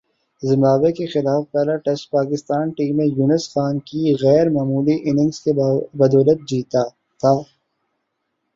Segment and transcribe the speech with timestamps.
[0.43, 5.51] Zimbabwe کے خلاف پہلا ٹیسٹ پاکستانی ٹیم نے یونس خان کی غیر معمولی اننگز کی
[5.99, 6.83] بدولت جیتا
[7.19, 7.31] تھا۔